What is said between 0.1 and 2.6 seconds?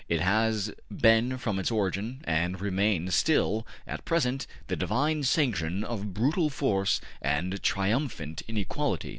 has been from its origin, and